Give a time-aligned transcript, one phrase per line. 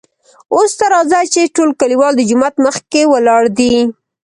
[0.55, 3.73] اوس ته راځه چې ټول کليوال دجومات مخکې ولاړ دي.